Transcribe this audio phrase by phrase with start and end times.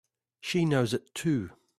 [0.39, 1.51] She knows it too!